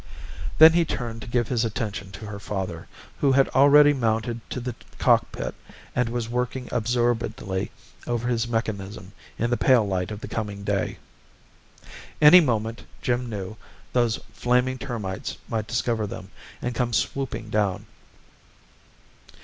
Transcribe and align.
Then 0.57 0.73
he 0.73 0.83
turned 0.83 1.21
to 1.21 1.27
give 1.27 1.47
his 1.47 1.63
attention 1.63 2.09
to 2.13 2.25
her 2.25 2.39
father, 2.39 2.87
who 3.19 3.33
had 3.33 3.47
already 3.49 3.93
mounted 3.93 4.41
to 4.49 4.59
the 4.59 4.73
cockpit 4.97 5.53
and 5.95 6.09
was 6.09 6.27
working 6.27 6.67
absorbedly 6.71 7.69
over 8.07 8.27
his 8.27 8.47
mechanism 8.47 9.11
in 9.37 9.51
the 9.51 9.57
pale 9.57 9.85
light 9.85 10.09
of 10.09 10.19
the 10.19 10.27
coming 10.27 10.63
day. 10.63 10.97
Any 12.19 12.39
moment, 12.39 12.81
Jim 13.03 13.29
knew, 13.29 13.57
those 13.93 14.17
flaming 14.33 14.79
termites 14.79 15.37
might 15.47 15.67
discover 15.67 16.07
them, 16.07 16.31
and 16.63 16.73
come 16.73 16.93
swooping 16.93 17.51
down. 17.51 17.85